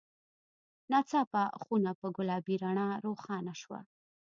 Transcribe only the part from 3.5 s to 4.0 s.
شوه.